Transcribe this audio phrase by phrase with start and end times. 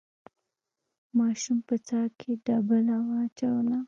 [1.17, 3.77] ماشوم په څاه کې ډبله واچوله.